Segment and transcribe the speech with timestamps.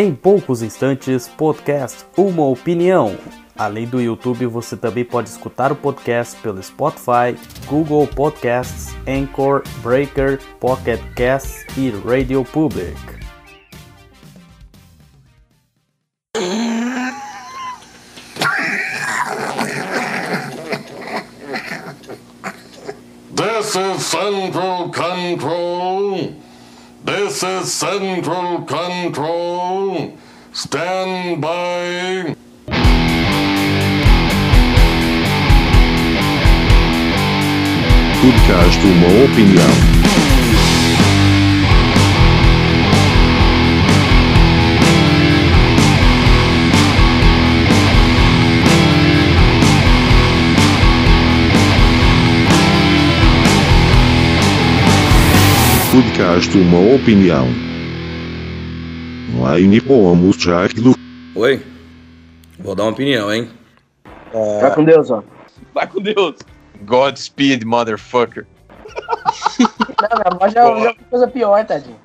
[0.00, 3.18] Em poucos instantes, podcast Uma Opinião.
[3.56, 7.36] Além do YouTube, você também pode escutar o podcast pelo Spotify,
[7.66, 12.96] Google Podcasts, Anchor, Breaker, Pocket Casts e Radio Public.
[23.34, 26.47] This is Central Control.
[27.08, 30.12] This is Central Control.
[30.52, 32.36] Stand by.
[38.20, 39.97] Podcast Uma Opinião.
[55.98, 57.48] Podcast Uma Opinião.
[59.56, 59.80] Line
[60.38, 60.94] Jack do
[61.34, 61.60] Oi?
[62.56, 63.50] Vou dar uma opinião, hein?
[64.60, 65.24] Vai com Deus, ó.
[65.74, 66.36] Vai com Deus.
[66.82, 68.46] Godspeed, motherfucker.
[69.58, 71.96] Não, minha voz já, já foi coisa pior, tadinho.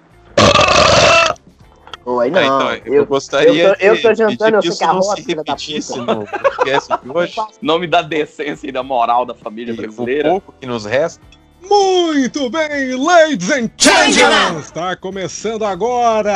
[2.04, 2.40] Ô, aí não.
[2.68, 5.44] Ah, então, eu, gostaria eu tô- eu tô jantando, de eu sei isso não filha
[5.44, 6.16] da repetisse puta.
[6.16, 7.36] no podcast de hoje.
[7.62, 10.30] Nome da decência e da moral da família E o brasileira.
[10.32, 11.22] pouco que nos resta.
[11.66, 14.60] Muito bem, ladies and gentlemen!
[14.60, 16.34] Está começando agora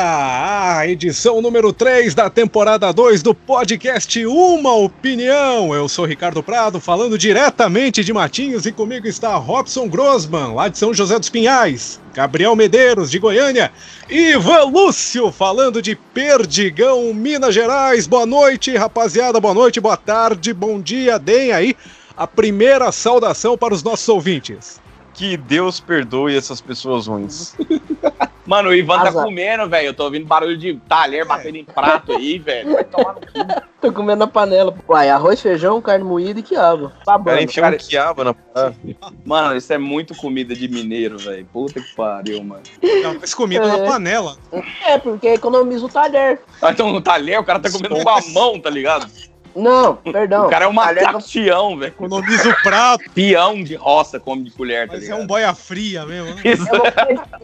[0.78, 5.74] a edição número 3 da temporada 2 do podcast Uma Opinião.
[5.74, 10.78] Eu sou Ricardo Prado, falando diretamente de Matinhos e comigo está Robson Grossman, lá de
[10.78, 13.70] São José dos Pinhais, Gabriel Medeiros, de Goiânia,
[14.08, 18.06] e Ivan Lúcio, falando de Perdigão, Minas Gerais.
[18.06, 21.76] Boa noite, rapaziada, boa noite, boa tarde, bom dia, deem aí
[22.16, 24.80] a primeira saudação para os nossos ouvintes.
[25.18, 27.54] Que Deus perdoe essas pessoas ruins.
[28.46, 29.24] Mano, o Ivan tá Azar.
[29.24, 29.88] comendo, velho.
[29.88, 32.72] Eu tô ouvindo barulho de talher batendo em prato aí, velho.
[32.72, 33.26] Vai tomar no cu.
[33.78, 34.74] Tô comendo na panela.
[34.88, 36.88] Uai, arroz, feijão, carne moída e quiabo.
[36.88, 37.42] Cara Babando.
[37.42, 38.74] enfiou um quiabo na parada.
[39.26, 41.44] Mano, isso é muito comida de mineiro, velho.
[41.52, 42.62] Puta que pariu, mano.
[43.02, 43.76] Não, mas comida É.
[43.76, 44.36] na panela.
[44.86, 46.40] É, porque economiza o talher.
[46.62, 49.06] Ah, então no talher o cara tá comendo com a mão, tá ligado?
[49.58, 50.46] Não, perdão.
[50.46, 51.88] O cara é um macaco tião, velho.
[51.90, 55.22] Economiza o prato, Peão de roça come de colher, tá mas é ligado?
[55.22, 56.34] um boia fria mesmo.
[56.34, 56.42] né?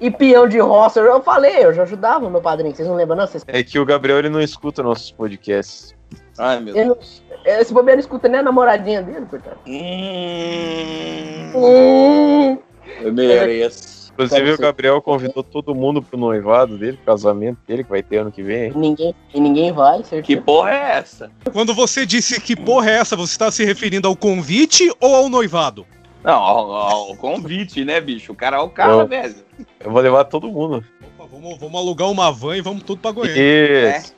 [0.01, 3.17] E peão de roça, eu falei, eu já ajudava o meu padrinho, vocês não lembram
[3.17, 3.27] não?
[3.27, 3.45] Vocês...
[3.47, 5.95] É que o Gabriel ele não escuta nossos podcasts.
[6.39, 7.23] Ai, meu Deus.
[7.25, 7.35] não...
[7.45, 9.59] Esse bobeiro não escuta nem a namoradinha dele, coitado.
[9.67, 12.59] Hum, Hum.
[13.03, 14.04] eu mereço.
[14.15, 14.59] Inclusive o.
[14.59, 18.43] Gabriel convidou todo mundo pro noivado dele, pro casamento dele, que vai ter ano que
[18.43, 18.71] vem.
[18.71, 20.41] E ninguém, e ninguém vai, Que certeza.
[20.43, 21.31] porra é essa?
[21.53, 25.29] Quando você disse que porra é essa, você está se referindo ao convite ou ao
[25.29, 25.85] noivado?
[26.23, 28.33] Não, ao, ao convite, né, bicho?
[28.33, 29.35] O cara é o cara, Eu- velho.
[29.81, 30.83] Eu vou levar todo mundo.
[31.19, 33.99] Opa, vamos, vamos alugar uma van e vamos tudo pra Goiânia.
[33.99, 34.15] Isso.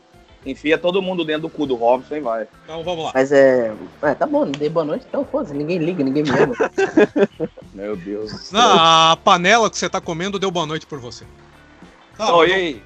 [0.46, 2.46] Enfia todo mundo dentro do cu do Robson e vai.
[2.64, 3.10] Então vamos lá.
[3.12, 3.74] Mas é.
[4.00, 6.54] É, tá bom, não dei boa noite, então foda-se, ninguém liga, ninguém me ama.
[7.74, 8.52] Meu Deus.
[8.52, 11.24] Não, a panela que você tá comendo deu boa noite por você.
[12.16, 12.82] Tá, Oi, e aí?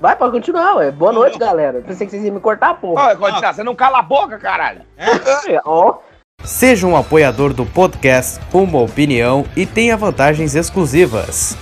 [0.00, 0.92] Vai, pode continuar, ué.
[0.92, 1.80] Boa noite, galera.
[1.80, 3.06] Pensei que vocês iam me cortar, porra.
[3.06, 4.82] Olha, Codicar, você não cala a boca, caralho.
[4.96, 5.98] É, Ó,
[6.44, 11.56] Seja um apoiador do podcast Uma Opinião e tenha vantagens exclusivas.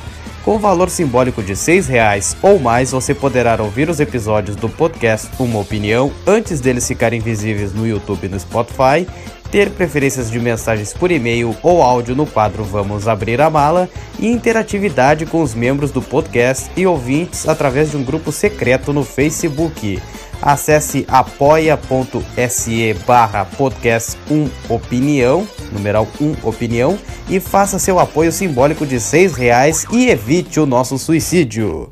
[0.46, 5.28] Com valor simbólico de 6 reais ou mais, você poderá ouvir os episódios do podcast
[5.40, 9.08] Uma Opinião antes deles ficarem visíveis no YouTube e no Spotify,
[9.50, 13.90] ter preferências de mensagens por e-mail ou áudio no quadro Vamos Abrir a Mala
[14.20, 19.02] e interatividade com os membros do podcast e ouvintes através de um grupo secreto no
[19.02, 20.00] Facebook.
[20.42, 26.98] Acesse apoia.se barra podcast 1 opinião, numeral 1 opinião,
[27.28, 31.90] e faça seu apoio simbólico de 6 reais e evite o nosso suicídio.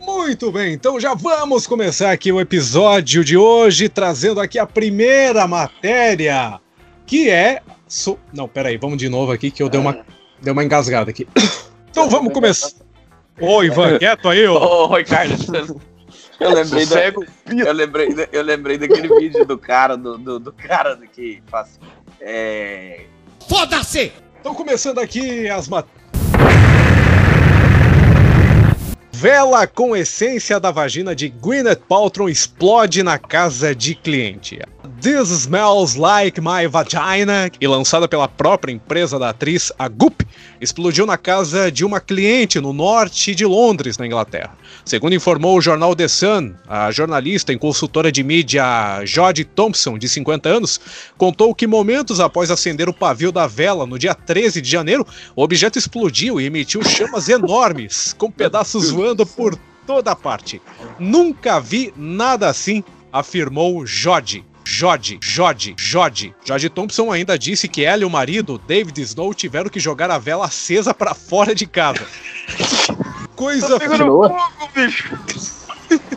[0.00, 5.46] Muito bem, então já vamos começar aqui o episódio de hoje, trazendo aqui a primeira
[5.46, 6.60] matéria,
[7.06, 7.60] que é.
[7.88, 9.98] so- Não, peraí, vamos de novo aqui que eu dei uma,
[10.42, 11.26] dei uma engasgada aqui.
[11.88, 12.68] Então vamos começar.
[13.40, 14.54] Ô, Ivan, quieto aí, ô.
[14.58, 15.34] Ô, Ricardo,
[16.40, 17.08] eu lembrei, da,
[17.66, 21.78] eu, lembrei eu lembrei daquele vídeo do cara, do, do, do cara que faz.
[22.20, 23.04] É.
[24.40, 25.86] Então começando aqui as mat...
[29.12, 34.60] Vela com essência da vagina de Gwyneth Paltrow explode na casa de cliente.
[35.00, 40.26] This Smells Like My Vagina, e lançada pela própria empresa da atriz, a Goop,
[40.60, 44.56] explodiu na casa de uma cliente no norte de Londres, na Inglaterra.
[44.84, 50.08] Segundo informou o jornal The Sun, a jornalista e consultora de mídia Jodie Thompson, de
[50.08, 50.80] 50 anos,
[51.18, 55.42] contou que momentos após acender o pavio da vela no dia 13 de janeiro, o
[55.42, 60.60] objeto explodiu e emitiu chamas enormes, com pedaços voando por toda parte.
[60.98, 62.82] Nunca vi nada assim,
[63.12, 64.44] afirmou Jode.
[64.68, 66.34] Jode, Jode, Jode.
[66.44, 70.18] Jode Thompson ainda disse que ela e o marido, David Snow, tiveram que jogar a
[70.18, 72.04] vela acesa pra fora de casa.
[73.36, 74.36] Coisa Continua.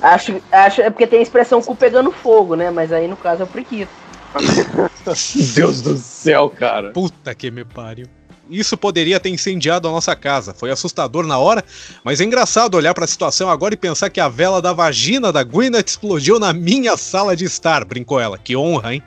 [0.01, 2.71] Acho, acho, é porque tem a expressão cu pegando fogo, né?
[2.71, 3.91] Mas aí no caso é o preguiça.
[5.53, 6.91] Deus do céu, cara.
[6.91, 8.07] Puta que me pariu.
[8.49, 10.53] Isso poderia ter incendiado a nossa casa.
[10.53, 11.63] Foi assustador na hora,
[12.03, 15.43] mas é engraçado olhar pra situação agora e pensar que a vela da vagina da
[15.43, 18.37] Gwyneth explodiu na minha sala de estar, brincou ela.
[18.37, 19.03] Que honra, hein?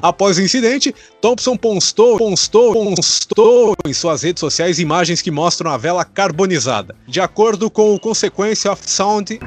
[0.00, 5.76] Após o incidente, Thompson postou, postou, postou em suas redes sociais imagens que mostram a
[5.76, 6.96] vela carbonizada.
[7.06, 9.38] De acordo com o Consequência of Sound,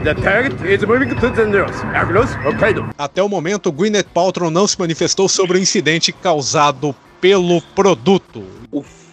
[2.97, 8.54] até o momento, Gwyneth Paltrow não se manifestou sobre o incidente causado pelo produto.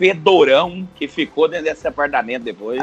[0.02, 2.82] Fedorão que ficou dentro desse apartamento depois.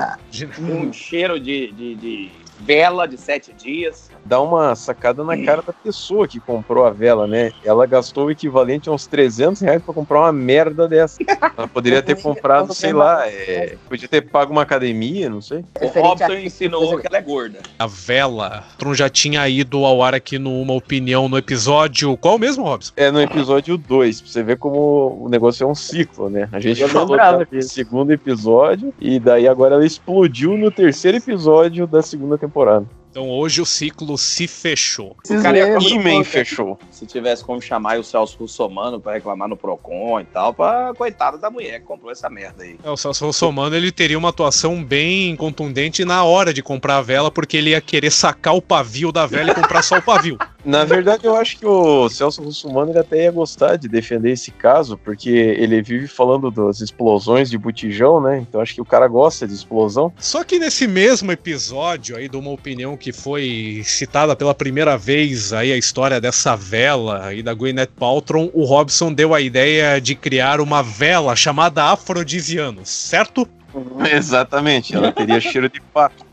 [0.57, 2.31] Um cheiro de, de, de
[2.61, 4.09] vela de sete dias.
[4.29, 7.51] Dá uma sacada na cara da pessoa que comprou a vela, né?
[7.65, 11.17] Ela gastou o equivalente a uns 300 reais pra comprar uma merda dessa.
[11.57, 15.65] Ela poderia ter comprado, sei lá, é, podia ter pago uma academia, não sei.
[15.81, 17.57] O Robson a- ensinou que ela é gorda.
[17.79, 18.63] A vela.
[18.77, 22.15] Tron já tinha ido ao ar aqui no Uma Opinião no episódio.
[22.17, 22.93] Qual mesmo, Robson?
[22.95, 26.47] É no episódio 2, pra você ver como o negócio é um ciclo, né?
[26.51, 31.87] A gente Eu falou no segundo episódio, e daí agora ela explodiu no terceiro episódio
[31.87, 32.85] da segunda temporada.
[33.09, 35.15] Então hoje o ciclo se fechou.
[35.41, 36.23] Cara, é mano.
[36.23, 36.77] fechou.
[36.91, 41.37] Se tivesse como chamar o Celso Russomano pra reclamar no Procon e tal, pra coitada
[41.37, 42.77] da mulher que comprou essa merda aí.
[42.83, 47.01] É, o Celso Russomano ele teria uma atuação bem contundente na hora de comprar a
[47.01, 50.37] vela, porque ele ia querer sacar o pavio da vela e comprar só o pavio.
[50.63, 54.51] Na verdade, eu acho que o Celso Russomano ele até ia gostar de defender esse
[54.51, 58.39] caso, porque ele vive falando das explosões de botijão, né?
[58.39, 60.11] Então acho que o cara gosta de explosão.
[60.17, 65.53] Só que nesse mesmo episódio aí de uma opinião que foi citada pela primeira vez
[65.53, 70.13] aí a história dessa vela aí da Gwyneth Paltrow, o Robson deu a ideia de
[70.13, 73.47] criar uma vela chamada Afrodisianos, certo?
[74.11, 76.25] Exatamente, ela teria cheiro de pato.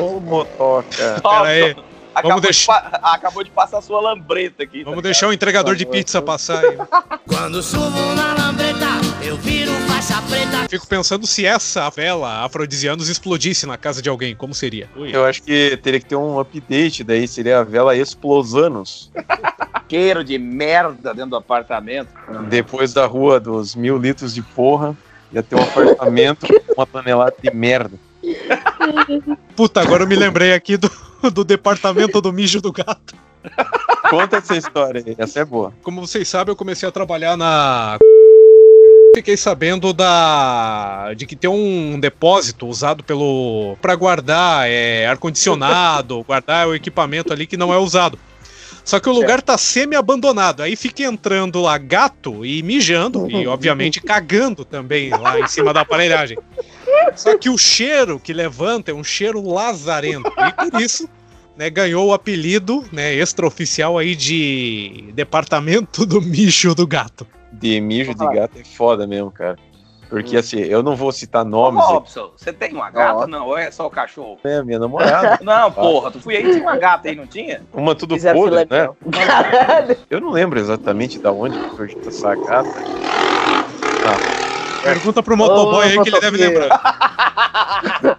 [0.00, 1.20] Ô, motoca.
[1.22, 1.76] Pera aí,
[2.14, 4.84] Acabou, deixar- de, acabou de passar sua lambreta aqui.
[4.84, 6.76] vamos tá deixar o entregador de pizza passar aí.
[7.26, 8.86] Quando subo na lambreta,
[9.22, 10.68] eu viro faixa preta.
[10.68, 14.88] Fico pensando se essa vela Afrodisianos explodisse na casa de alguém, como seria?
[14.96, 15.14] Ui.
[15.14, 19.10] Eu acho que teria que ter um update, daí seria a vela Explosanos.
[19.90, 22.08] Cheiro de merda dentro do apartamento.
[22.48, 24.96] Depois da rua dos mil litros de porra,
[25.32, 27.96] ia ter um apartamento com uma tonelada de merda.
[29.56, 30.90] Puta, agora eu me lembrei aqui do,
[31.32, 33.14] do departamento do mijo do gato.
[34.10, 35.72] Conta essa história aí, essa é boa.
[35.82, 37.98] Como vocês sabem, eu comecei a trabalhar na.
[39.14, 46.22] Fiquei sabendo da de que tem um depósito usado pelo para guardar é, ar condicionado,
[46.26, 48.18] guardar o equipamento ali que não é usado.
[48.84, 50.62] Só que o lugar tá semi-abandonado.
[50.62, 55.80] Aí fica entrando lá gato e mijando e obviamente cagando também lá em cima da
[55.80, 56.36] aparelhagem.
[57.16, 60.32] Só que o cheiro que levanta é um cheiro lazarento.
[60.38, 61.08] E por isso
[61.56, 67.26] né, ganhou o apelido né, extraoficial aí de Departamento do Micho do Gato.
[67.52, 69.56] De mijo de gato é foda mesmo, cara.
[70.08, 73.20] Porque assim, eu não vou citar Ô, nomes aqui, Robson, você tem uma gata?
[73.20, 73.26] Ó.
[73.26, 74.38] Não, ou é só o cachorro?
[74.44, 74.62] né?
[74.62, 75.38] Minha namorada.
[75.42, 77.62] Não, porra, tu fui aí tinha uma gata aí, não tinha?
[77.72, 78.88] Uma tudo Fizeram podre, né?
[79.10, 79.96] Caralho.
[80.10, 83.23] Eu não lembro exatamente da onde que surgiu essa gata.
[84.84, 86.80] Pergunta pro motoboy aí que ele deve lembrar.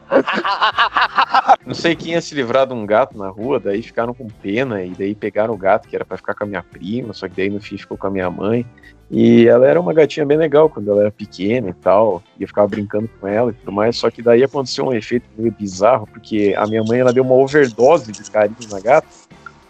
[1.65, 4.83] Não sei quem ia se livrar de um gato na rua, daí ficaram com pena,
[4.83, 7.35] e daí pegaram o gato que era pra ficar com a minha prima, só que
[7.35, 8.65] daí no fim ficou com a minha mãe.
[9.09, 12.47] E ela era uma gatinha bem legal quando ela era pequena e tal, e eu
[12.47, 16.07] ficava brincando com ela e tudo mais, só que daí aconteceu um efeito meio bizarro,
[16.07, 19.07] porque a minha mãe ela deu uma overdose de carinho na gata,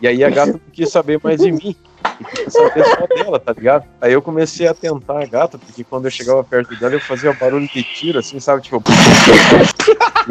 [0.02, 1.76] e aí a gata não quis saber mais de mim.
[2.48, 3.86] E saber só dela, tá ligado?
[4.02, 7.34] Aí eu comecei a tentar a gata, porque quando eu chegava perto dela eu fazia
[7.34, 8.62] barulho de tiro, assim, sabe?
[8.62, 8.84] Tipo.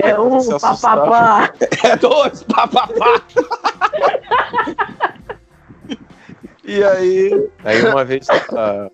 [0.03, 1.53] É um papapá.
[1.83, 3.23] É dois, papapá.
[6.67, 8.91] E aí, aí uma vez tava,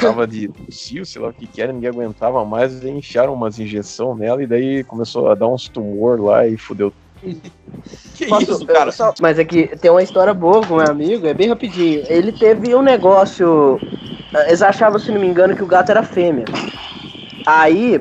[0.00, 3.58] tava de cio, sei lá o que que era, ninguém aguentava mais, e enfiaram umas
[3.58, 6.92] injeção nela e daí começou a dar uns tumor lá e fudeu.
[7.20, 8.90] Que Posso- isso, cara?
[8.90, 12.02] só- Mas é que tem uma história boa com o meu amigo, é bem rapidinho.
[12.08, 13.80] Ele teve um negócio.
[14.46, 16.44] Eles achavam, se não me engano, que o gato era fêmea.
[17.46, 18.00] Aí,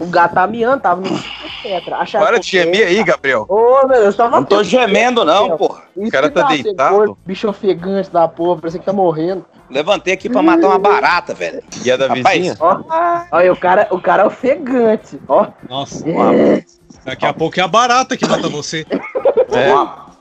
[0.00, 1.92] o gato tava miando, tava no etc.
[1.92, 3.46] Acharam Para de gemer aí, Gabriel.
[3.48, 4.36] Ô, meu Deus, tava.
[4.36, 5.82] Não tô gemendo, não, porra.
[5.96, 6.94] Isso O cara tá deitado.
[6.94, 9.44] gordo, Bicho ofegante da porra, parece que tá morrendo.
[9.70, 11.62] Levantei aqui pra matar uma barata, velho.
[11.84, 12.56] E a da Rapaz, vizinha?
[12.60, 12.78] Ó,
[13.30, 15.18] olha, o cara, o cara é ofegante.
[15.26, 15.46] Ó.
[15.68, 16.06] Nossa.
[16.06, 16.64] É.
[17.04, 18.86] Daqui a pouco é a barata que mata você.
[18.90, 19.74] É,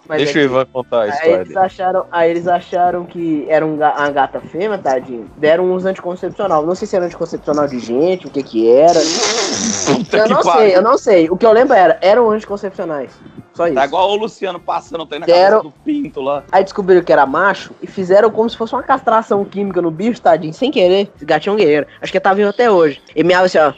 [0.08, 1.60] Mas deixa é o Ivan contar a Aí história eles, dele.
[1.60, 5.30] acharam, aí eles acharam que era um, uma gata fêmea, tadinho.
[5.38, 6.66] Deram uns anticoncepcional.
[6.66, 9.00] Não sei se era anticoncepcional de gente, o que que era.
[9.00, 11.30] eu não sei, eu não sei.
[11.30, 13.12] O que eu lembro era, eram anticoncepcionais.
[13.54, 13.76] Só isso.
[13.76, 16.44] Tá igual o Luciano passando, tem na Deram- cabeça do pinto lá.
[16.52, 20.22] Aí descobriram que era macho e fizeram como se fosse uma castração química no bicho,
[20.22, 21.12] tadinho, sem querer.
[21.16, 21.88] Esse gatinho é um guerreiro.
[22.02, 23.02] Acho que tá vivo até hoje.
[23.16, 23.72] E miava assim, ó.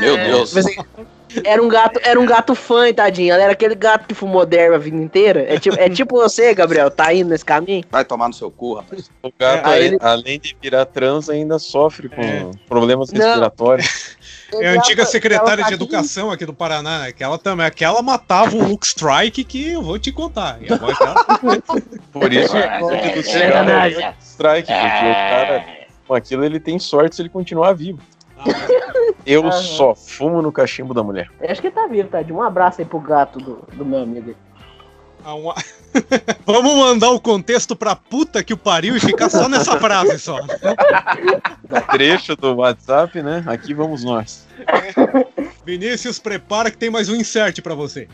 [0.00, 0.50] Meu Deus.
[0.50, 0.76] Tipo assim,
[1.44, 3.32] Era um gato, era um gato fã, tadinho.
[3.34, 5.44] Ela era aquele gato que fumou derva a vida inteira.
[5.52, 7.82] É tipo, é tipo você, Gabriel, tá indo nesse caminho?
[7.90, 9.10] Vai tomar no seu cu, rapaz.
[9.20, 12.48] O gato, É, aí além, ele- além de virar trans, ainda sofre com É.
[12.68, 13.20] problemas Não.
[13.20, 14.14] respiratórios.
[14.60, 17.12] É a antiga secretária de tá educação aqui do Paraná, né?
[17.12, 20.58] Que ela também, aquela matava um look strike que eu vou te contar.
[20.62, 21.60] E agora ela-
[22.12, 25.64] Por isso, É, o é, do é, é, é strike, porque o cara,
[26.06, 27.98] com aquilo, ele tem sorte se ele continuar vivo.
[29.26, 29.52] Eu Aham.
[29.52, 31.28] só fumo no cachimbo da mulher.
[31.48, 32.38] Acho que ele tá vivo, tadinho.
[32.38, 34.30] Um abraço aí pro gato do, do meu amigo.
[34.30, 34.36] aí.
[35.24, 35.54] Ah, uma-
[36.44, 40.36] Vamos mandar o contexto pra puta que o pariu e ficar só nessa frase só.
[41.92, 43.42] Trecho do WhatsApp, né?
[43.46, 44.46] Aqui vamos nós.
[45.64, 48.06] Vinícius, prepara que tem mais um insert pra você.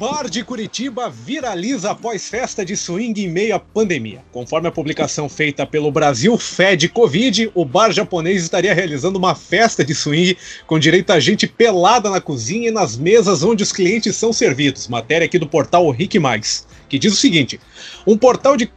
[0.02, 4.25] Bar de Curitiba viraliza após festa de swing em meio à pandemia.
[4.32, 9.85] Conforme a publicação feita pelo Brasil Fed Covid, o bar japonês estaria realizando uma festa
[9.85, 14.16] de swing com direito a gente pelada na cozinha e nas mesas onde os clientes
[14.16, 14.88] são servidos.
[14.88, 17.61] Matéria aqui do portal Rick Mais, que diz o seguinte:
[18.04, 18.68] um portal de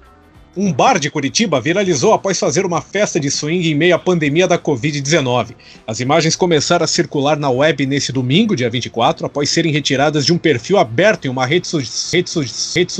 [0.55, 4.47] um bar de Curitiba viralizou após fazer uma festa de swing em meio à pandemia
[4.47, 5.49] da Covid-19.
[5.85, 10.31] As imagens começaram a circular na web nesse domingo, dia 24, após serem retiradas de
[10.31, 11.69] um perfil aberto em uma rede,
[12.11, 12.31] rede,
[12.73, 12.93] rede,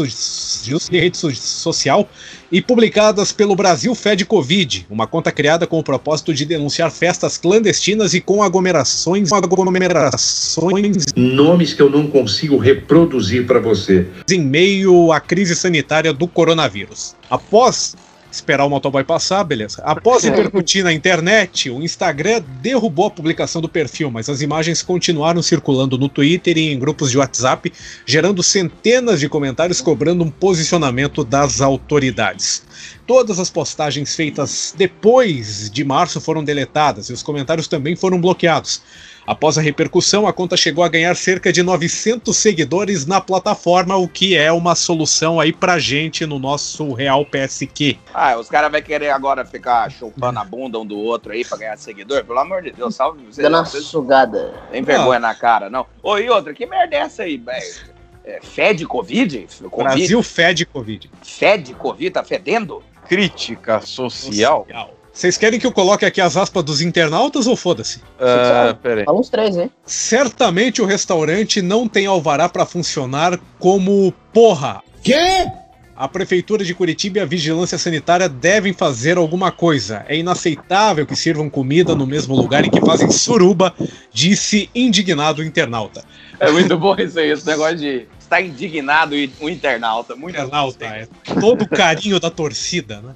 [0.92, 2.10] rede so social
[2.52, 7.38] e publicadas pelo Brasil Fed Covid, uma conta criada com o propósito de denunciar festas
[7.38, 14.08] clandestinas e com aglomerações, aglomerações Nomes que eu não consigo reproduzir para você.
[14.30, 17.16] em meio à crise sanitária do coronavírus.
[17.30, 17.96] Após
[18.36, 19.82] esperar o motoboy passar, beleza.
[19.84, 25.42] Após repercutir na internet, o Instagram derrubou a publicação do perfil, mas as imagens continuaram
[25.42, 27.72] circulando no Twitter e em grupos de WhatsApp,
[28.06, 32.64] gerando centenas de comentários cobrando um posicionamento das autoridades.
[33.08, 38.82] Todas as postagens feitas depois de março foram deletadas e os comentários também foram bloqueados.
[39.28, 44.08] Após a repercussão, a conta chegou a ganhar cerca de 900 seguidores na plataforma, o
[44.08, 47.98] que é uma solução aí pra gente no nosso Real PSQ.
[48.14, 51.58] Ah, os caras vão querer agora ficar chupando a bunda um do outro aí pra
[51.58, 52.24] ganhar seguidor?
[52.24, 53.38] Pelo amor de Deus, salve vocês.
[53.38, 54.54] Dando uma sugada.
[54.72, 55.88] Tem vergonha na cara, não?
[56.04, 57.96] Ô, e outra, que merda é essa aí, velho?
[58.24, 59.48] É, fede Covid?
[59.70, 59.98] Covid?
[59.98, 61.10] Brasil fede Covid.
[61.24, 62.12] Fede Covid?
[62.12, 62.84] Tá fedendo?
[63.08, 64.68] Crítica social.
[65.16, 68.02] Vocês querem que eu coloque aqui as aspas dos internautas ou foda-se?
[68.20, 69.06] Ah, pera aí.
[69.06, 69.72] Fala uns três, hein?
[69.86, 74.84] Certamente o restaurante não tem alvará para funcionar como porra.
[75.02, 75.50] Quê?
[75.96, 80.06] A Prefeitura de Curitiba e a Vigilância Sanitária devem fazer alguma coisa.
[80.10, 83.74] É inaceitável que sirvam comida no mesmo lugar em que fazem suruba,
[84.12, 86.04] disse indignado internauta.
[86.42, 90.16] É muito bom isso aí, esse negócio de estar indignado e um internauta.
[90.16, 91.08] Muito Internauta, é
[91.40, 93.16] todo o carinho da torcida, né?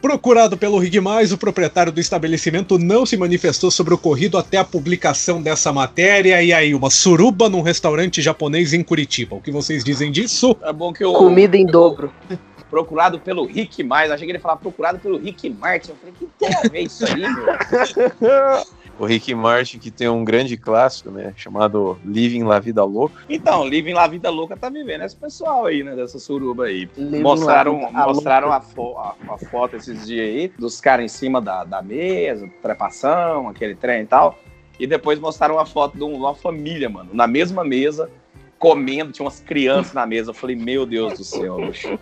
[0.00, 4.58] Procurado pelo Rig Mais, o proprietário do estabelecimento não se manifestou sobre o ocorrido até
[4.58, 6.42] a publicação dessa matéria.
[6.42, 9.36] E aí, uma suruba num restaurante japonês em Curitiba.
[9.36, 10.56] O que vocês dizem disso?
[10.62, 12.12] É bom que o Comida em dobro.
[12.70, 15.90] procurado pelo Rick Mais, achei que ele ia falar procurado pelo Rick Martin.
[15.90, 17.46] Eu falei, que tem a ver isso aí, meu?
[18.98, 21.32] O Rick Martin, que tem um grande clássico, né?
[21.36, 23.22] Chamado Living La Vida Louca.
[23.28, 25.94] Então, Living La Vida Louca tá vivendo esse pessoal aí, né?
[25.94, 26.88] Dessa suruba aí.
[26.96, 31.08] Living mostraram Vida mostraram a, fo- a- a foto esses dias aí, dos caras em
[31.08, 34.36] cima da, da mesa, trepação, aquele trem e tal.
[34.80, 38.10] E depois mostraram a foto de um- uma família, mano, na mesma mesa,
[38.58, 40.30] comendo, tinha umas crianças na mesa.
[40.30, 41.96] Eu falei, meu Deus do céu, bicho.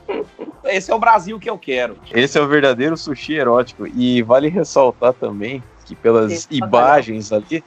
[0.64, 1.98] Esse é o Brasil que eu quero.
[2.10, 3.86] Esse é o verdadeiro sushi erótico.
[3.86, 7.64] E vale ressaltar também que pelas Esse imagens ali,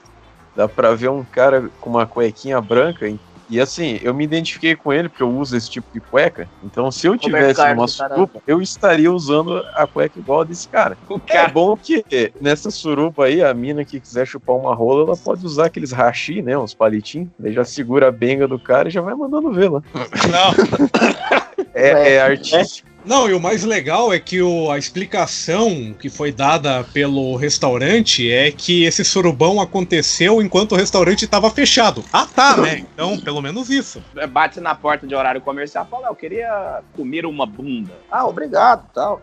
[0.56, 3.20] dá pra ver um cara com uma cuequinha branca em-
[3.52, 6.48] E assim, eu me identifiquei com ele porque eu uso esse tipo de cueca.
[6.64, 8.28] Então, se eu tivesse Carlos, numa caralho.
[8.28, 10.96] suruba, eu estaria usando a cueca igual a desse cara.
[11.10, 12.06] O É cara, bom que
[12.40, 16.44] nessa suruba aí, a mina que quiser chupar uma rola, ela pode usar aqueles rachi,
[16.44, 16.56] né?
[16.60, 17.30] Uns palitinhos.
[17.40, 19.82] Daí já segura a benga do cara e já vai mandando ver lá.
[20.30, 22.89] Não, É, é artístico.
[23.06, 28.30] Não, e o mais legal é que o- a explicação que foi dada pelo restaurante
[28.32, 32.04] é que esse surubão aconteceu enquanto o restaurante estava fechado.
[32.12, 32.86] Ah, tá, né?
[32.94, 34.02] Então, pelo menos isso.
[34.30, 37.94] bate na porta de horário comercial e fala, eu queria comer uma bunda.
[38.12, 39.22] Ah, obrigado, tal.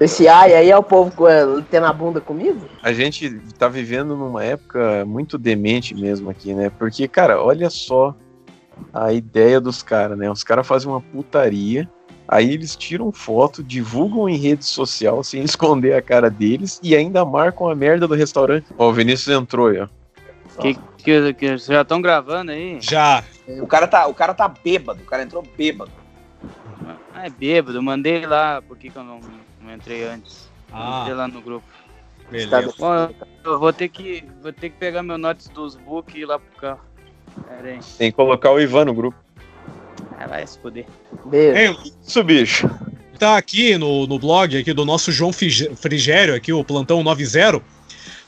[0.00, 2.60] Esse ai aí é o povo é, tendo a bunda comigo?
[2.82, 6.70] A gente tá vivendo numa época muito demente mesmo aqui, né?
[6.76, 8.14] Porque, cara, olha só
[8.92, 10.30] a ideia dos caras, né?
[10.30, 11.88] Os caras fazem uma putaria,
[12.26, 17.24] aí eles tiram foto, divulgam em rede social sem esconder a cara deles e ainda
[17.24, 18.66] marcam a merda do restaurante.
[18.78, 19.88] Ó, o Vinícius entrou aí, ó.
[20.60, 22.78] Que, que, que vocês já estão gravando aí?
[22.80, 23.24] Já.
[23.60, 25.90] O cara tá, o cara tá bêbado, o cara entrou bêbado.
[27.14, 29.20] Ah, é bêbado, eu mandei lá, por que, que eu não,
[29.60, 30.50] não entrei antes?
[30.72, 31.00] Ah.
[31.02, 31.66] Entrei lá no grupo.
[32.30, 32.74] Beleza.
[32.78, 36.22] Bom, eu- eu vou ter que, vou ter que pegar meu notes dos book e
[36.22, 36.80] ir lá pro carro.
[37.48, 37.78] Pera aí.
[37.98, 39.16] Tem que colocar o Ivan no grupo.
[40.18, 40.86] Ah, vai se fuder.
[41.26, 41.56] Beijo.
[41.58, 42.70] Hein, Isso, bicho.
[43.18, 47.60] tá aqui no, no blog aqui do nosso João Frigério, aqui o plantão 90.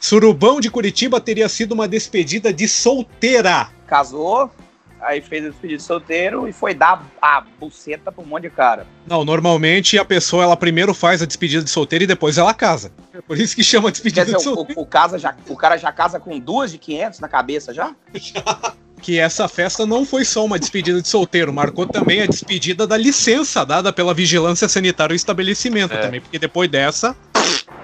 [0.01, 3.69] Surubão de Curitiba teria sido uma despedida de solteira.
[3.87, 4.51] Casou,
[5.01, 8.51] aí fez a despedida de solteiro e foi dar a buceta pra um monte de
[8.51, 8.87] cara.
[9.07, 12.93] Não, normalmente a pessoa ela primeiro faz a despedida de solteira e depois ela casa.
[13.15, 14.81] É por isso que chama Quer despedida dizer, de o, solteira.
[14.81, 17.95] o, o casa já, o cara já casa com duas de 500 na cabeça já?
[19.03, 22.97] Que essa festa não foi só uma despedida de solteiro, marcou também a despedida da
[22.97, 25.99] licença dada pela vigilância sanitária do estabelecimento É.
[25.99, 27.15] também, porque depois dessa,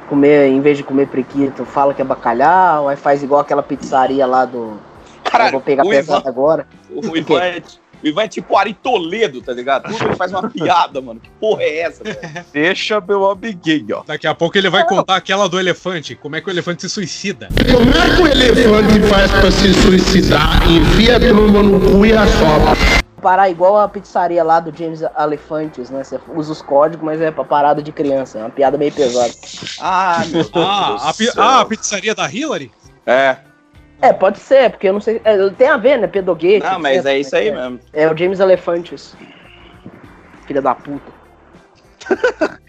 [0.08, 4.26] Comer, em vez de comer prequito, fala que é bacalhau, aí faz igual aquela pizzaria
[4.26, 4.58] lá do.
[4.58, 4.78] eu
[5.22, 6.66] Caralho, vou pegar o pesado Ivan, agora.
[6.90, 7.62] o, Ivan é,
[8.02, 9.92] o Ivan é tipo Ari Toledo, tá ligado?
[9.92, 11.20] Tudo ele faz uma piada, mano.
[11.20, 12.18] Que porra é essa, velho?
[12.52, 14.02] Deixa meu gay, ó.
[14.06, 16.88] daqui a pouco ele vai contar aquela do elefante, como é que o elefante se
[16.88, 17.48] suicida.
[17.70, 20.70] Como é que o elefante faz pra se suicidar?
[20.70, 23.00] Enfia a tromba no cu e assopra.
[23.20, 26.02] Parar igual a pizzaria lá do James Alefantes, né?
[26.02, 28.38] Você usa os códigos, mas é pra parada de criança.
[28.38, 29.30] É uma piada meio pesada.
[29.78, 32.70] Ah, meu Deus Ah, do a, pi- ah, a pizzaria da Hillary?
[33.04, 33.36] É.
[34.02, 35.20] É, pode ser, porque eu não sei.
[35.24, 36.06] é, tem a ver, né?
[36.06, 36.64] Pedoguete.
[36.64, 37.60] Não, mas é isso aí né?
[37.62, 37.80] mesmo.
[37.92, 39.14] É o James Alefantes.
[40.46, 41.20] Filha da puta.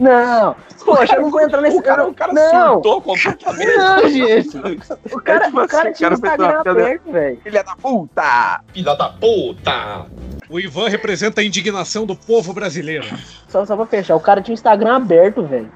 [0.00, 1.78] Não, poxa, eu não vou entrar nesse.
[1.78, 3.76] O cara, o cara não, surtou completamente.
[3.76, 4.56] não, gente.
[5.12, 7.40] O cara, tipo o cara assim, tinha o Instagram aberto, velho.
[7.42, 8.60] Filha da puta!
[8.72, 10.06] Filha da puta!
[10.48, 13.06] O Ivan representa a indignação do povo brasileiro.
[13.48, 15.70] Só, só pra fechar, o cara tinha o Instagram aberto, velho.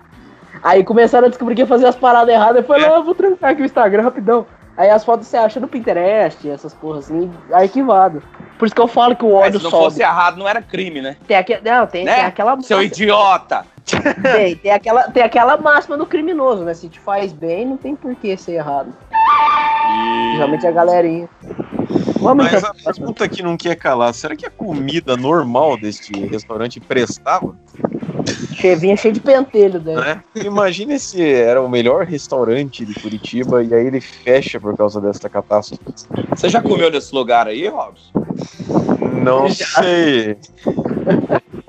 [0.62, 2.57] Aí começaram a descobrir que ia fazer as paradas erradas.
[2.57, 2.88] Eu falei, É.
[2.88, 4.46] ah, eu vou trancar aqui o Instagram rapidão.
[4.79, 8.23] Aí as fotos você acha no Pinterest, essas porras assim, arquivado.
[8.57, 9.85] Por isso que eu falo que o Mas ódio se não sobe.
[9.85, 11.17] fosse errado, não era crime, né?
[11.27, 11.61] Tem, aque...
[11.64, 12.14] não, tem, Né?
[12.14, 13.67] tem aquela Seu idiota!
[14.23, 16.75] tem, tem, aquela, tem aquela máxima do criminoso, né?
[16.75, 18.95] Se te faz bem, não tem por que ser errado.
[20.35, 21.29] Geralmente é a galerinha.
[22.21, 26.79] Vamos Mas a pergunta que não quer calar, será que a comida normal deste restaurante
[26.79, 27.57] prestava?
[28.59, 29.94] Chevinha cheio de pentelho, né?
[29.94, 30.23] Né?
[30.44, 35.29] Imagina se era o melhor restaurante de Curitiba e aí ele fecha por causa desta
[35.29, 35.83] catástrofe.
[36.31, 38.11] Você já comeu nesse lugar aí, Robson?
[39.23, 40.37] Não sei.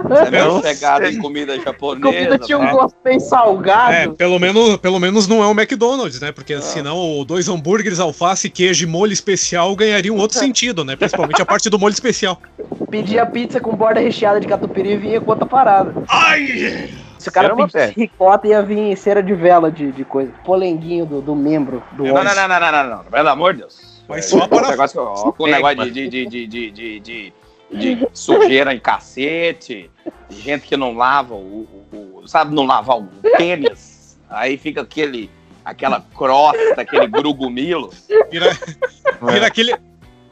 [0.09, 2.05] Você é meio chegado em comida japonesa.
[2.05, 2.71] comida tinha um né?
[2.71, 3.93] gosto bem salgado.
[3.93, 6.31] É, pelo menos, pelo menos não é o McDonald's, né?
[6.31, 10.95] Porque senão dois hambúrgueres, alface, queijo e molho especial ganhariam outro sentido, né?
[10.95, 12.41] Principalmente a parte do molho especial.
[12.89, 15.93] Pedia pizza com borda recheada de catupiry e vinha com outra parada.
[16.07, 16.89] Ai!
[17.19, 20.31] Se o cara pedisse ricota, ia vir cera de vela de, de coisa.
[20.45, 23.03] Polenguinho do, do membro do Não, não, não, não, não, não, não.
[23.03, 23.99] Pelo amor de Deus.
[24.07, 26.47] Mas só O para- negócio, ó, com o negócio de, de, de,
[26.99, 27.33] de,
[27.71, 29.89] de, sujeira em cacete,
[30.29, 34.17] de gente que não lava o, o- o- sabe, não lavar o tênis.
[34.29, 35.29] Aí fica aquele,
[35.63, 37.91] aquela crosta, aquele grugumilo.
[38.31, 38.57] Vira,
[39.21, 39.75] vira aquele.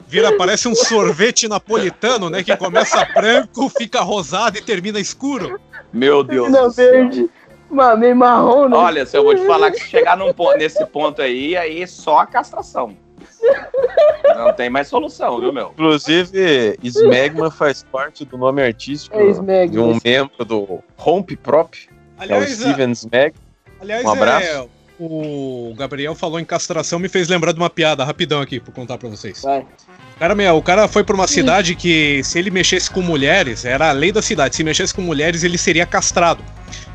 [0.09, 2.41] Vira, parece um sorvete napolitano, né?
[2.41, 5.59] Que começa branco, fica rosado e termina escuro.
[5.91, 6.91] Meu Deus Não, do céu.
[6.91, 7.29] verde.
[7.69, 8.77] Mano, marrom, né?
[8.77, 11.87] Olha, se eu vou te falar que se chegar ponto, nesse ponto aí, aí é
[11.87, 12.95] só a castração.
[14.35, 15.71] Não tem mais solução, viu, meu?
[15.73, 19.71] Inclusive, Smegma faz parte do nome artístico É Smegma.
[19.71, 23.33] de um membro do Romp Prop, que é o Aliás, a- Steven Smeg.
[23.81, 24.45] aliás Um abraço.
[24.47, 24.67] é,
[24.99, 28.97] o Gabriel falou em castração, me fez lembrar de uma piada rapidão aqui, pra contar
[28.97, 29.41] pra vocês.
[29.41, 29.59] Vai.
[29.61, 33.65] O cara, meu, o cara foi pra uma cidade que, se ele mexesse com mulheres,
[33.65, 36.43] era a lei da cidade, se mexesse com mulheres, ele seria castrado.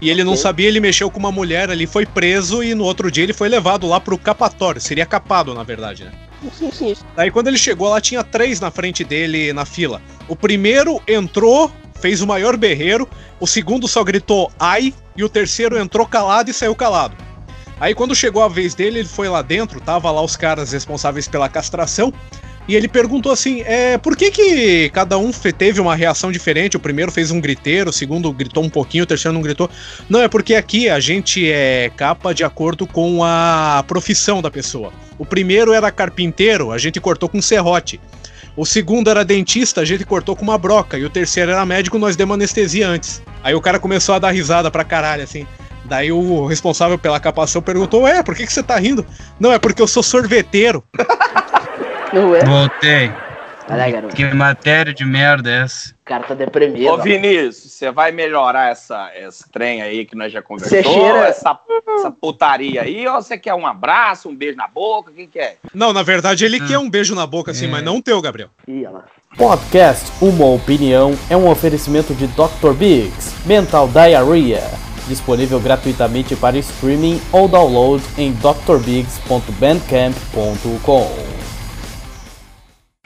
[0.00, 0.42] E ele não Ok.
[0.42, 3.48] sabia, ele mexeu com uma mulher ali, foi preso e no outro dia ele foi
[3.48, 6.12] levado lá pro capatório, seria capado, na verdade, né?
[7.16, 10.00] Daí quando ele chegou lá, tinha três na frente dele na fila.
[10.28, 15.78] O primeiro entrou, fez o maior berreiro, o segundo só gritou ai, e o terceiro
[15.78, 17.16] entrou calado e saiu calado.
[17.81, 21.26] Aí quando chegou a vez dele, ele foi lá dentro, tava lá os caras responsáveis
[21.26, 22.12] pela castração,
[22.68, 26.77] e ele perguntou assim: é, por que, que cada um teve uma reação diferente?
[26.77, 29.68] O primeiro fez um griteiro, o segundo gritou um pouquinho, o terceiro não gritou.
[30.09, 34.92] Não, é porque aqui a gente é capa de acordo com a profissão da pessoa.
[35.18, 38.01] O primeiro era carpinteiro, a gente cortou com serrote.
[38.55, 40.98] O segundo era dentista, a gente cortou com uma broca.
[40.98, 43.22] E o terceiro era médico, nós demos anestesia antes.
[43.42, 45.46] Aí o cara começou a dar risada pra caralho, assim.
[45.87, 49.05] Daí o responsável pela capação perguntou: Ué, por que, que você tá rindo?
[49.40, 50.85] Não, é porque eu sou sorveteiro.
[52.12, 52.44] Não é?
[52.44, 53.11] Voltei.
[53.70, 54.14] Olha garoto.
[54.16, 55.90] Que matéria de merda é essa?
[55.92, 56.85] O cara tá deprimido.
[56.90, 56.96] Ô, ó.
[56.96, 60.77] Vinícius, você vai melhorar essa, esse trem aí que nós já conversou?
[60.77, 61.57] Você cheira- Essa,
[61.96, 63.07] essa putaria aí?
[63.07, 65.12] Ou você quer um abraço, um beijo na boca?
[65.12, 65.57] O que, que é?
[65.72, 67.68] Não, na verdade ele quer um beijo na boca, assim, É.
[67.68, 68.48] mas não teu, Gabriel.
[68.66, 69.05] Ih, olha lá.
[69.38, 72.72] Podcast Uma Opinião é um oferecimento de Dr.
[72.77, 74.62] Biggs Mental Diarrhea,
[75.09, 81.32] disponível gratuitamente para streaming ou download em drbiggs.bandcamp.com.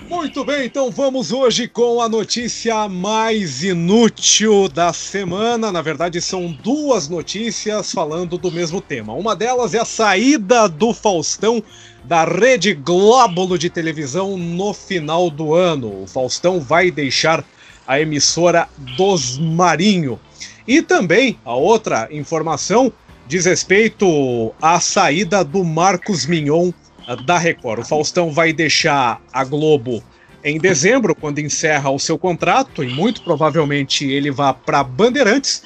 [0.09, 5.73] Muito bem, então vamos hoje com a notícia mais inútil da semana.
[5.73, 9.13] Na verdade, são duas notícias falando do mesmo tema.
[9.15, 11.61] Uma delas é a saída do Faustão
[12.05, 16.05] da Rede Glóbulo de televisão no final do ano.
[16.05, 17.45] O Faustão vai deixar
[17.85, 20.21] a emissora dos Marinho.
[20.69, 22.93] E também a outra informação
[23.27, 26.71] diz respeito à saída do Marcos Mignon
[27.15, 27.81] da Record.
[27.81, 30.03] O Faustão vai deixar a Globo
[30.43, 35.63] em dezembro, quando encerra o seu contrato, e muito provavelmente ele vá para Bandeirantes.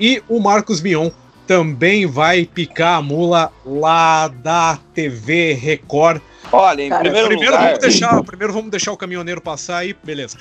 [0.00, 1.10] E o Marcos Mion
[1.46, 6.20] também vai picar a mula lá da TV Record.
[6.50, 9.96] Olha, em Cara, primeiro, Primeiro lugar, vamos, deixar, primeiro vamos deixar o caminhoneiro passar aí,
[10.04, 10.36] beleza.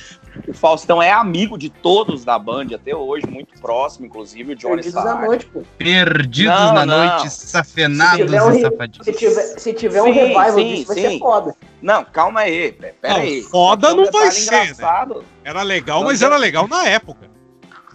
[0.46, 4.82] o Faustão é amigo de todos da Band até hoje, muito próximo, inclusive o Johnny
[4.82, 5.26] Perdidos Saad.
[5.26, 5.62] noite, pô.
[5.78, 6.98] Perdidos Não, na não.
[7.08, 9.06] noite, safenados Se tiver um e safadinhos.
[9.06, 11.02] Se tiver, se tiver um Sim, revival sim, disso, vai sim.
[11.04, 11.56] ser foda.
[11.82, 13.42] Não, calma aí, pe- pera Não, aí.
[13.44, 14.88] foda um não vai ser, né?
[15.46, 16.28] Era legal, Não, mas não.
[16.28, 17.31] era legal na época.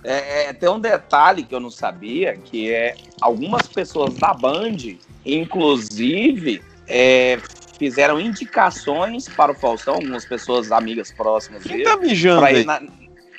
[0.09, 4.77] É, é, tem um detalhe que eu não sabia, que é algumas pessoas da Band,
[5.25, 7.41] inclusive, é,
[7.77, 11.91] fizeram indicações para o Faustão, algumas pessoas amigas próximas Quem dele.
[11.91, 12.65] tá mijando aí?
[12.65, 12.81] na-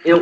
[0.04, 0.20] Eu.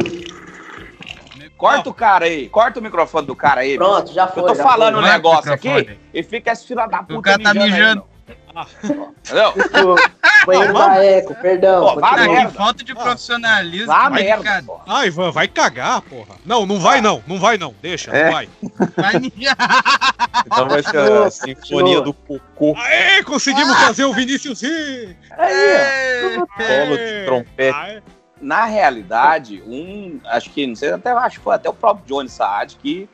[1.57, 3.75] Corta o cara aí, corta o microfone do cara aí.
[3.75, 4.43] Pronto, já foi.
[4.43, 7.21] Eu tô já falando um Corta o negócio aqui e fica esse filho da puta
[7.21, 8.03] cara tá aí, mijando.
[9.33, 9.53] Não.
[9.53, 10.11] Desculpa.
[10.45, 11.95] Da eco, perdão.
[11.95, 11.99] Pô.
[12.05, 12.51] Ah, merda.
[12.51, 13.87] que falta de profissionalismo.
[13.87, 14.79] Vá vai merda, pô.
[14.85, 16.35] Ai, Ivan, vai cagar, porra.
[16.45, 18.25] Não, não vai não, não vai não, deixa, É.
[18.25, 18.49] não vai.
[18.95, 19.13] vai.
[20.45, 25.17] Então vai ser a sinfonia do cocô, Aê, conseguimos fazer o Vinícius rir!
[25.31, 27.77] Aí, solo de trompete.
[27.77, 28.01] Aê.
[28.39, 32.29] Na realidade, um, acho que, não sei, até acho que foi até o próprio Johnny
[32.29, 33.09] Saad que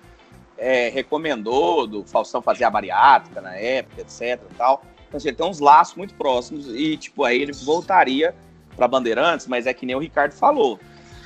[0.58, 4.84] é, recomendou do Faustão fazer a bariátrica na época, etc e tal.
[5.12, 8.34] Então, assim, ele tem uns laços muito próximos e, tipo, aí ele voltaria
[8.78, 10.80] para Bandeirantes, mas é que nem o Ricardo falou.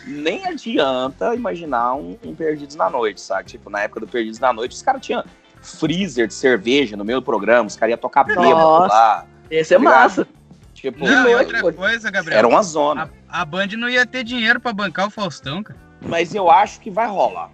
[0.08, 3.44] Nem adianta imaginar um, um Perdidos na Noite, sabe?
[3.48, 5.24] Tipo, na época do Perdidos na Noite, os caras tinham
[5.62, 9.28] freezer de cerveja no meio do programa, os caras iam tocar bêbado lá.
[9.52, 10.28] Esse é massa.
[10.74, 12.40] Tipo, Não, e outra coisa, Gabriel.
[12.40, 13.12] era uma zona.
[13.30, 15.80] A, a Band não ia ter dinheiro pra bancar o Faustão, cara.
[16.02, 17.52] Mas eu acho que vai rolar.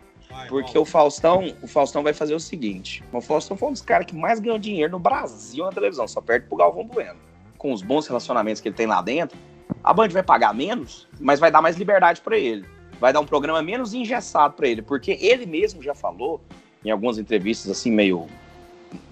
[0.47, 4.05] Porque o Faustão, o Faustão vai fazer o seguinte: o Faustão foi um dos caras
[4.05, 7.19] que mais ganhou dinheiro no Brasil na televisão, só perto pro Galvão Bueno.
[7.57, 9.37] Com os bons relacionamentos que ele tem lá dentro,
[9.83, 12.65] a Band vai pagar menos, mas vai dar mais liberdade pra ele.
[12.99, 16.41] Vai dar um programa menos engessado pra ele, porque ele mesmo já falou
[16.83, 18.27] em algumas entrevistas assim meio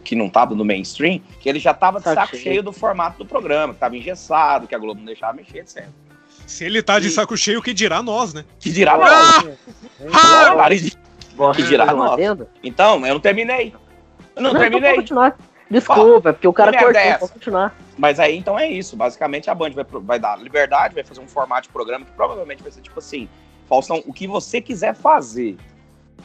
[0.04, 2.44] que não tava no mainstream, que ele já tava de Saco saco cheio.
[2.44, 5.86] cheio do formato do programa, que tava engessado, que a Globo não deixava mexer, etc.
[6.48, 8.44] Se ele tá de E- saco cheio, que dirá nós, né?
[8.60, 9.44] Que dirá Ah!
[9.44, 9.58] nós.
[10.54, 10.94] Claro, e-
[11.40, 11.62] Gosto
[11.96, 12.12] nós.
[12.14, 12.50] adenda?
[12.62, 13.74] Então, eu não terminei.
[14.36, 14.90] Eu não, Não, então terminei.
[14.90, 15.38] pode continuar.
[15.72, 17.76] Desculpa, é porque o cara cortou, é pode continuar.
[17.98, 18.96] Mas aí então é isso.
[18.98, 22.62] Basicamente a Band vai, vai dar liberdade, vai fazer um formato de programa que provavelmente
[22.64, 23.30] vai ser tipo assim:
[23.68, 25.56] Faustão, o que você quiser fazer,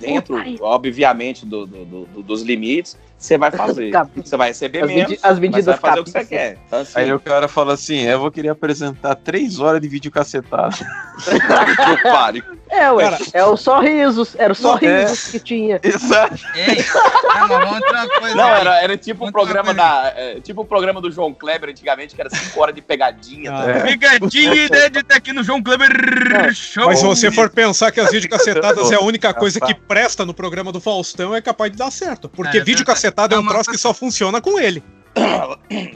[0.00, 3.90] dentro, Puta, obviamente, do- do- do- dos limites, você vai fazer.
[4.16, 6.58] Você vai receber As menos, as mas medidas vai fazer o que você quer.
[6.66, 10.10] Então, assim, Aí o cara fala assim: eu vou querer apresentar três horas de vídeo
[10.10, 10.76] cacetado.
[11.24, 12.42] que pare.
[12.76, 13.04] É, ué.
[13.10, 14.34] Cara- É o sorrisos.
[14.38, 15.30] Era o sorrisos é.
[15.32, 15.80] que tinha.
[15.82, 16.34] Exato.
[16.54, 16.84] Ei,
[17.30, 17.54] ah, ter
[17.90, 18.34] uma coisa.
[18.34, 18.60] Não, aí.
[18.60, 20.12] era, era tipo o Muito programa da.
[20.16, 23.52] é, tipo o programa do João Kleber antigamente, que era 5 horas de pegadinha.
[23.52, 23.70] Ah, tá?
[23.70, 23.80] é.
[23.82, 26.86] Pegadinha ideia de estar aqui no João Kleber Show.
[26.86, 30.34] Mas se você for pensar que as videocacetadas é a única coisa que presta no
[30.34, 32.28] programa do Faustão, é capaz de dar certo.
[32.28, 34.82] Porque É, videocacetado é não, um mas- troço que só funciona com ele.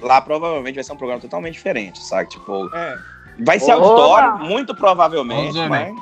[0.03, 2.29] lá provavelmente vai ser um programa totalmente diferente, sabe?
[2.29, 2.97] Tipo, É.
[3.41, 5.93] vai ser auditório, muito provavelmente, Vamos, mas...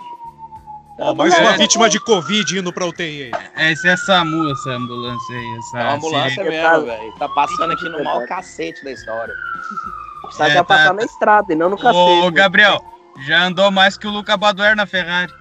[0.99, 1.59] Ó, mais uma É.
[1.59, 3.71] vítima de Covid indo pra UTI aí.
[3.73, 5.59] Essa é a SAMU, essa ambulância aí.
[5.59, 6.51] Essa É ambulância sirene.
[6.51, 7.13] mesmo, velho.
[7.19, 9.35] Tá passando aqui no maior cacete da história.
[10.33, 12.25] Sabe É, vai passar tá- na estrada e não no Ô, cacete.
[12.25, 12.31] né?
[12.33, 12.85] Gabriel,
[13.27, 15.33] já andou mais que o Luca Badoer na Ferrari.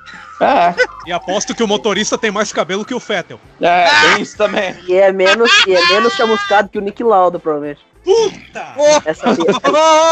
[0.41, 0.75] É,
[1.07, 3.39] E aposto que o motorista tem mais cabelo que o Fettel.
[3.61, 4.75] é, tem isso também.
[4.85, 7.79] E é menos, e é menos chamuscado que o Nick Lauda, provavelmente.
[8.03, 8.65] Puta!
[9.05, 9.45] Essa, pi-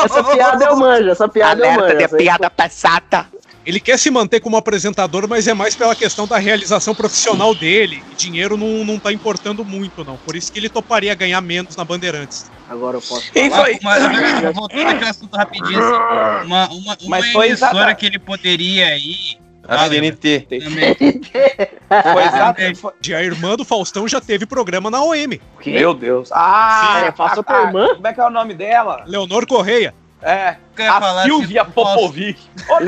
[0.06, 1.98] essa piada eu manjo, essa piada eu manjo.
[1.98, 3.28] essa aí- passada.
[3.66, 8.04] Ele quer se manter como apresentador, mas é mais pela questão da realização profissional dele.
[8.12, 10.18] E dinheiro não, não tá importando muito, não.
[10.18, 12.52] Por isso que ele toparia ganhar menos na Bandeirantes.
[12.68, 13.32] Agora eu posso.
[13.54, 13.80] Ah, aí.
[13.82, 18.06] mas, voltando aqui ao assunto rapidinho, assim, uma, uma, uma Mas foi emissora exata- que
[18.06, 20.42] ele poderia ir A CNT.
[20.42, 20.96] também.
[22.14, 22.62] Foi exato.
[22.76, 25.40] foi- De a irmã do Faustão já teve programa na OM.
[25.66, 26.30] Meu Deus.
[26.34, 27.96] Ah, Sim, passou a- tua irmã?
[27.96, 29.04] Como é que é o nome dela?
[29.08, 29.94] Leonor Correia.
[30.24, 32.40] É, ia a falar Silvia Popovic.
[32.70, 32.80] Ô,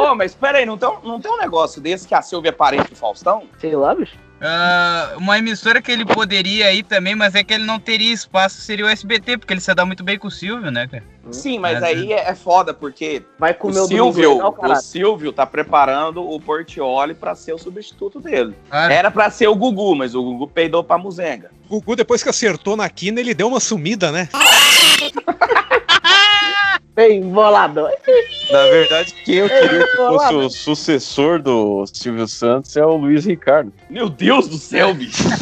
[0.00, 2.48] Ô, mas espera aí, não tem, um- não tem um negócio desse que a Silvia
[2.48, 3.44] é parente do Faustão?
[3.58, 4.16] Sei lá, bicho.
[4.40, 8.60] Ah, uma emissora que ele poderia ir também, mas é que ele não teria espaço,
[8.60, 11.04] seria o SBT, porque ele se dá muito bem com o Silvio, né, cara?
[11.30, 14.56] Sim, mas Mas, aí é é foda, porque Vai o comer o domingo Silvio, legal,
[14.58, 14.76] o.
[14.76, 18.54] Silvio tá preparando o Portioli pra ser o substituto dele.
[18.70, 21.50] Era pra ser o Gugu, mas o Gugu peidou pra Muzenga.
[21.68, 24.28] O Gugu, depois que acertou na quina, ele deu uma sumida, né?
[26.94, 27.90] Bem boladão.
[28.52, 33.24] Na verdade, quem eu queria que fosse o sucessor do Silvio Santos é o Luiz
[33.24, 33.72] Ricardo.
[33.90, 35.24] Meu Deus do céu, bicho.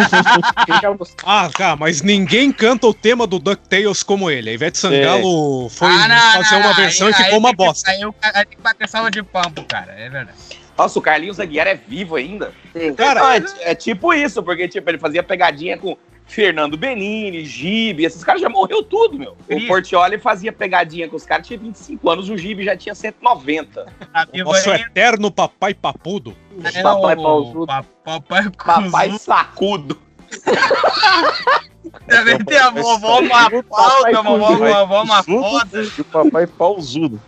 [1.24, 4.50] Ah, cara, mas ninguém canta o tema do DuckTales como ele.
[4.50, 7.38] A Ivete Sangalo foi Ah, não, fazer não, uma não, versão aí- e ficou aí
[7.38, 7.90] uma que- bosta.
[7.90, 10.38] Aí o cara tem que bater salva de palmo, cara, é verdade.
[10.76, 12.52] Nossa, o Carlinhos Aguiar é vivo ainda.
[12.72, 12.94] Sim.
[12.94, 15.96] Cara, é, é tipo isso, porque tipo, ele fazia pegadinha com
[16.32, 19.36] Fernando Benini, Gibe, esses caras já morreu tudo, meu.
[19.50, 19.66] O.
[19.66, 23.86] Portioli fazia pegadinha com os caras, tinha 25 anos, o Gibe já tinha 190.
[24.14, 26.34] A viva nosso aí eterno papai papudo.
[26.64, 27.66] é Papai o- pausudo.
[27.66, 29.18] pa- Papai Papai pausudo.
[29.18, 29.98] sacudo.
[32.08, 35.82] Também tem a vovó Mafalda, Papai a vovó, vovó Mafalda.
[35.98, 37.20] E o papai pausudo.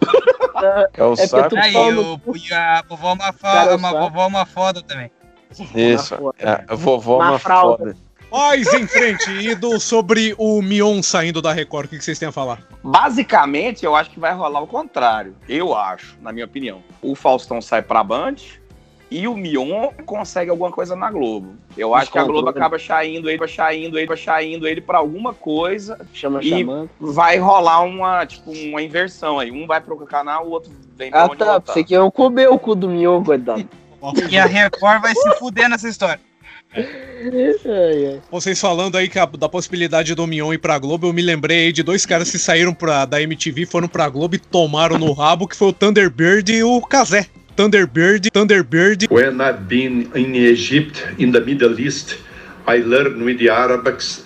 [0.95, 1.57] É o saco.
[1.59, 5.11] Aí, o, e a vovó Mafalda, eu uma vovó Mafalda também.
[5.75, 6.15] Isso.
[6.39, 7.97] É, A vovó Uma uma foda.
[8.37, 12.29] Mas em frente, e do, sobre o Mion saindo da Record, o que vocês têm
[12.29, 12.59] a falar?
[12.83, 15.37] Basicamente, eu acho que vai rolar o contrário.
[15.49, 16.83] Eu acho, na minha opinião.
[17.01, 18.35] O Faustão sai pra Band
[19.09, 21.55] e o Mion consegue alguma coisa na Globo.
[21.77, 26.05] Eu acho que a Globo acaba chaindo ele, chaindo ele, chaindo ele pra alguma coisa
[26.13, 26.91] Chama E- chamando.
[26.99, 29.53] vai rolar uma, tipo, uma inversão aí.
[29.53, 31.61] Um vai pro canal, o outro vem pra Ah, onde tá.
[31.65, 33.69] Você que eu comer o cu do Mion, coitado.
[34.29, 36.21] E a Record vai se fuder nessa história.
[36.77, 38.21] Ai, ai.
[38.31, 41.67] Vocês falando aí que a- da possibilidade do Mion ir pra Globo, eu me lembrei
[41.67, 45.13] aí de dois caras que saíram pra, da MTV, foram pra Globo e tomaram no
[45.13, 47.27] rabo, que foi o Thunderbird e o Kazé.
[47.57, 49.07] Thunderbird, Thunderbird.
[49.11, 52.17] When I've been in Egypt, in the Middle East,
[52.67, 54.25] I learned with the Arabs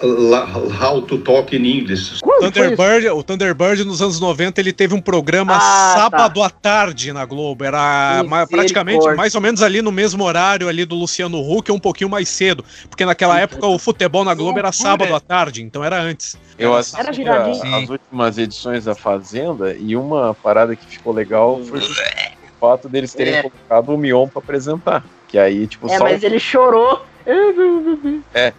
[0.80, 2.20] how to talk in English.
[2.40, 7.24] Thunderbird, o Thunderbird nos anos 90 ele teve um programa Ah, sábado à tarde na
[7.24, 7.64] Globo.
[7.64, 11.80] Era ma- praticamente mais ou menos ali no mesmo horário ali do Luciano Huck, um
[11.80, 12.64] pouquinho mais cedo.
[12.88, 16.36] Porque naquela época o futebol na Globo era sábado à tarde, então era antes.
[16.56, 17.74] Eu assisti Era a- giradinho.
[17.76, 21.82] as últimas edições da Fazenda e uma parada que ficou legal foi o
[22.60, 23.42] fato deles terem É.
[23.42, 25.04] colocado o Mion pra apresentar.
[25.26, 27.02] Que aí, tipo, É, só mas ele chorou.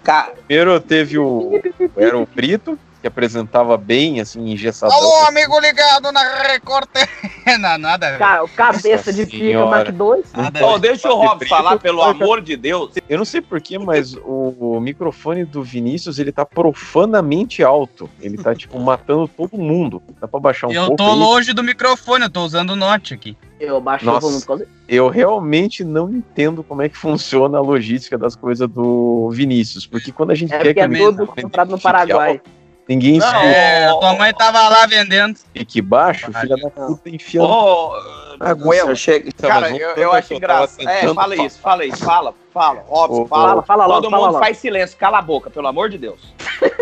[0.03, 1.51] Ca- primeiro teve o.
[1.97, 4.95] Era o Brito, que apresentava bem, assim, engessadão.
[4.95, 6.89] Alô, amigo ligado na Record.
[7.59, 8.17] Não, nada.
[8.17, 9.65] Cara, o cabeça de pica.
[9.65, 10.33] Mark 2.
[10.33, 12.91] nada Ô, deixa o Rob falar, pelo amor de Deus.
[13.07, 18.09] Eu não sei porquê, mas o, o microfone do Vinícius, ele tá profanamente alto.
[18.21, 20.01] Ele tá, tipo, matando todo mundo.
[20.19, 21.17] Dá pra baixar um Eu pouco tô aí?
[21.17, 23.35] longe do microfone, eu tô usando o Note aqui.
[23.59, 24.19] Eu baixei Nossa.
[24.19, 28.35] o volume por causa Eu realmente não entendo como é que funciona a logística das
[28.35, 29.85] coisas do Vinícius.
[29.85, 32.31] Porque quando a gente É quer porque que é tudo comprado no Paraguai.
[32.33, 32.49] alto,
[32.89, 33.45] ninguém Não, escuta.
[33.45, 35.37] É, ô, tua mãe tava lá vendendo.
[35.53, 37.47] Fique baixo, filha da puta, enfiando.
[37.47, 37.91] Ô,
[38.39, 38.89] A goela.
[38.91, 40.87] eu chego- Tá, Cara, eu, eu acho engraçado.
[40.89, 42.83] É, fala isso, fala isso, fala, fala.
[42.87, 43.47] Robson, Ô, fala.
[43.49, 44.43] Fala, fala logo, Todo fala mundo logo.
[44.45, 46.33] faz silêncio, cala a boca, pelo amor de Deus.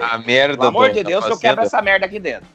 [0.01, 2.47] A merda Pelo amor de Deus, que eu Fazenda- quebro essa merda aqui dentro.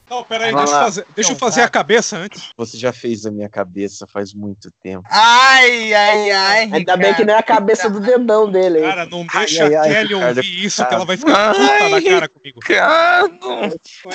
[0.09, 1.67] Não, peraí, deixa eu fazer, deixa eu fazer tá.
[1.67, 2.51] a cabeça antes.
[2.57, 5.03] Você já fez a minha cabeça faz muito tempo.
[5.11, 6.71] Ai, ai, ai.
[6.73, 8.79] Ainda bem que não é a cabeça do dedão dele.
[8.79, 8.85] hein?
[8.85, 10.89] Cara, não deixa ai, a ai, Kelly Ricardo, ouvir isso, Ricardo.
[10.89, 12.61] que ela vai ficar puta da cara comigo.
[12.63, 13.39] Ricardo.
[13.41, 13.65] Como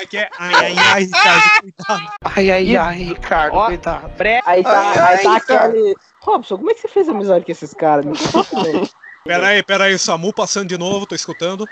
[0.00, 0.30] é que é?
[0.38, 2.12] Ai, ai, ai, Ricardo, cuidado.
[2.24, 4.10] Ai, ai, ai, Ricardo, Ó, cuidado.
[4.46, 5.94] Aí tá, Ai, aí tá ai, aquele.
[6.22, 8.06] Robson, como é que você fez amizade com esses caras?
[8.06, 8.88] Me conta também.
[9.24, 11.68] Peraí, peraí, Samu passando de novo, tô escutando.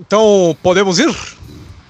[0.00, 1.12] Então, podemos ir?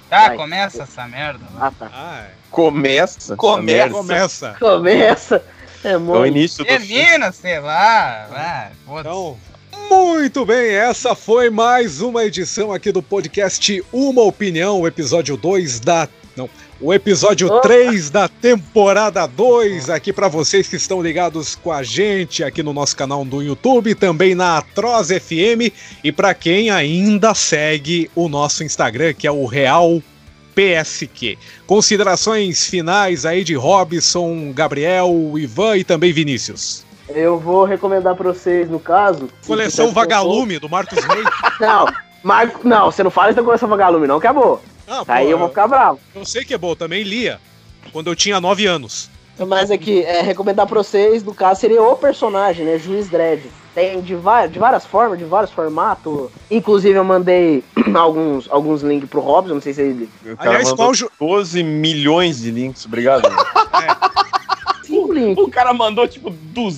[0.09, 0.37] Tá, Vai.
[0.37, 1.44] começa essa merda.
[1.59, 1.90] Ah, tá.
[1.92, 3.37] Ai, Começa.
[3.37, 3.90] Começa.
[3.90, 4.57] começa.
[4.61, 5.44] Começa.
[5.83, 6.68] É, É o início do.
[6.68, 8.27] Termina, sei lá.
[8.31, 9.09] Vai, foda-se.
[9.09, 9.38] Então,
[9.90, 16.09] muito bem, essa foi mais uma edição aqui do podcast Uma Opinião, episódio 2 da.
[16.37, 16.48] Não,
[16.84, 17.60] o episódio Opa.
[17.62, 22.74] 3 da temporada 2, aqui para vocês que estão ligados com a gente aqui no
[22.74, 25.72] nosso canal do YouTube, também na Atroz FM,
[26.04, 30.02] e para quem ainda segue o nosso Instagram, que é o Real
[30.54, 31.38] PSQ.
[31.66, 36.84] Considerações finais aí de Robson, Gabriel, Ivan e também Vinícius.
[37.08, 39.30] Eu vou recomendar pra vocês, no caso.
[39.46, 41.24] Coleção Vagalume do Marcos Reis.
[41.58, 41.86] Não,
[42.22, 42.68] Marco.
[42.68, 44.60] Não, você não fala isso da coleção Vagalume, não, que é boa.
[44.86, 45.98] Ah, Aí pô, eu vou ficar bravo.
[46.14, 47.40] Eu sei que é bom, também lia
[47.92, 49.10] quando eu tinha 9 anos.
[49.48, 52.78] Mas aqui, é, recomendar pra vocês, no caso, seria o personagem, né?
[52.78, 53.42] Juiz Dredd.
[53.74, 54.14] Tem de,
[54.50, 56.30] de várias formas, de vários formatos.
[56.48, 60.08] Inclusive, eu mandei alguns, alguns links pro Robson, não sei se ele.
[60.24, 63.28] O cara Aliás, qual ju- 12 milhões de links, obrigado.
[64.84, 65.42] Cinco links.
[65.42, 66.28] O cara mandou tipo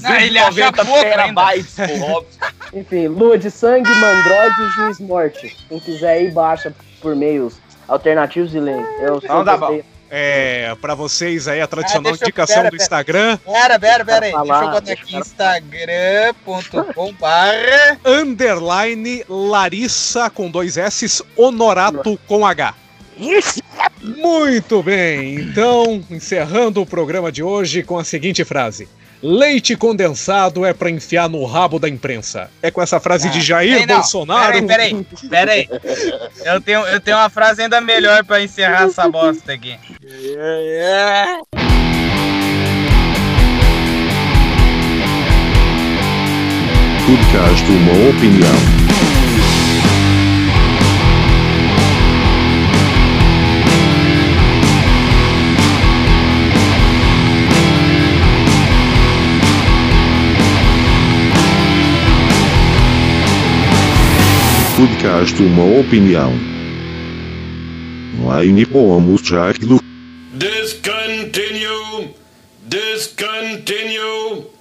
[0.04, 2.38] Ah, ele acha 290 pouco terabytes pro Robson.
[2.72, 5.56] Enfim, Lua de Sangue, Mandroid e Juiz Morte.
[5.68, 7.54] Quem quiser aí, baixa por meios
[7.88, 8.74] alternativos e lê.
[9.00, 12.70] Eu Não, dá postei- É, pra vocês aí a tradicional Ah, deixa eu- indicação pera,
[12.70, 12.76] do.
[12.76, 14.32] Instagram, Pera, pera, pera aí.
[14.32, 22.74] Deixa eu lá, botar aqui instagram.com barra underline Larissa com dois S, Honorato com H.
[24.00, 28.88] Muito bem, então, encerrando o programa de hoje com a seguinte frase.
[29.22, 32.50] Leite condensado é pra enfiar no rabo da imprensa.
[32.62, 34.66] É com essa frase de Jair não, Bolsonaro.
[34.66, 35.68] Peraí, peraí, peraí.
[36.44, 39.76] Eu tenho, eu tenho uma frase ainda melhor pra encerrar essa bosta aqui.
[47.06, 48.65] Podcast Uma Opinião.
[64.76, 66.34] Podcast Uma Opinião.
[68.42, 68.66] Line
[69.66, 69.80] do
[70.34, 72.14] Discontinue.
[72.62, 74.55] Discontinue.